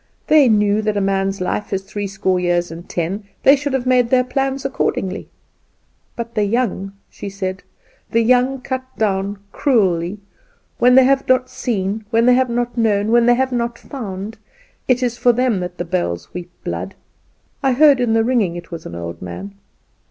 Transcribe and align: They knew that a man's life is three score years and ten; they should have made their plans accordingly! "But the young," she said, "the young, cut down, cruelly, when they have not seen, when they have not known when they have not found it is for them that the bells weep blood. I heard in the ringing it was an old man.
They 0.25 0.49
knew 0.49 0.81
that 0.81 0.97
a 0.97 0.99
man's 0.99 1.41
life 1.41 1.71
is 1.71 1.83
three 1.83 2.07
score 2.07 2.39
years 2.39 2.71
and 2.71 2.89
ten; 2.89 3.23
they 3.43 3.55
should 3.55 3.73
have 3.73 3.85
made 3.85 4.09
their 4.09 4.23
plans 4.23 4.65
accordingly! 4.65 5.29
"But 6.15 6.33
the 6.33 6.43
young," 6.43 6.93
she 7.07 7.29
said, 7.29 7.61
"the 8.09 8.21
young, 8.23 8.61
cut 8.61 8.81
down, 8.97 9.37
cruelly, 9.51 10.17
when 10.79 10.95
they 10.95 11.03
have 11.03 11.27
not 11.27 11.51
seen, 11.51 12.03
when 12.09 12.25
they 12.25 12.33
have 12.33 12.49
not 12.49 12.75
known 12.79 13.11
when 13.11 13.27
they 13.27 13.35
have 13.35 13.51
not 13.51 13.77
found 13.77 14.39
it 14.87 15.03
is 15.03 15.19
for 15.19 15.31
them 15.33 15.59
that 15.59 15.77
the 15.77 15.85
bells 15.85 16.33
weep 16.33 16.49
blood. 16.63 16.95
I 17.61 17.73
heard 17.73 17.99
in 17.99 18.13
the 18.13 18.23
ringing 18.23 18.55
it 18.55 18.71
was 18.71 18.87
an 18.87 18.95
old 18.95 19.21
man. 19.21 19.53